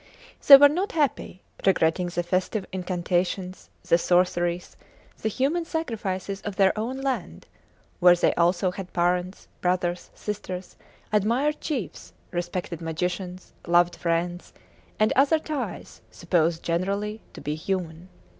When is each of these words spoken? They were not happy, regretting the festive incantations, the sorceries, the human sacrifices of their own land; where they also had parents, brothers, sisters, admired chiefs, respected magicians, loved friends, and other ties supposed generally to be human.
They 0.47 0.57
were 0.57 0.67
not 0.67 0.93
happy, 0.93 1.43
regretting 1.63 2.07
the 2.07 2.23
festive 2.23 2.65
incantations, 2.71 3.69
the 3.87 3.99
sorceries, 3.99 4.75
the 5.21 5.29
human 5.29 5.63
sacrifices 5.63 6.41
of 6.41 6.55
their 6.55 6.75
own 6.75 7.01
land; 7.01 7.45
where 7.99 8.15
they 8.15 8.33
also 8.33 8.71
had 8.71 8.93
parents, 8.93 9.47
brothers, 9.61 10.09
sisters, 10.15 10.75
admired 11.13 11.61
chiefs, 11.61 12.13
respected 12.31 12.81
magicians, 12.81 13.53
loved 13.67 13.95
friends, 13.95 14.53
and 14.99 15.13
other 15.15 15.37
ties 15.37 16.01
supposed 16.09 16.63
generally 16.63 17.21
to 17.33 17.39
be 17.39 17.53
human. 17.53 18.09